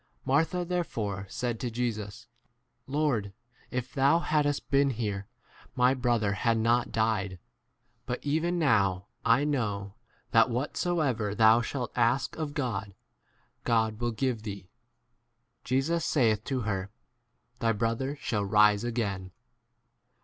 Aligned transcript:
Martha 0.25 0.65
therefore 0.65 1.27
said 1.29 1.59
to 1.59 1.69
Jesus, 1.69 2.25
Lord, 2.87 3.33
if 3.69 3.93
thou 3.93 4.17
hadst 4.17 4.71
been 4.71 4.89
here 4.89 5.27
my 5.75 5.93
brother 5.93 6.33
had 6.33 6.57
not 6.57 6.91
died; 6.91 7.37
22 8.07 8.07
but 8.07 8.25
e 8.25 8.29
even 8.31 8.57
now 8.57 9.05
I 9.23 9.43
know, 9.43 9.93
that 10.31 10.49
what 10.49 10.75
soever 10.75 11.35
thou 11.35 11.61
shalt 11.61 11.91
ask 11.95 12.33
f 12.33 12.39
of 12.39 12.55
God, 12.55 12.95
God 13.63 13.99
23 13.99 14.07
^riu 14.07 14.15
gi 14.15 14.31
ve 14.31 14.41
thee. 14.61 14.69
Jesus 15.63 16.03
saith 16.03 16.43
to 16.45 16.61
her, 16.61 16.89
Thy 17.59 17.71
brother 17.71 18.15
shall 18.19 18.43
rise 18.43 18.83
again. 18.83 19.29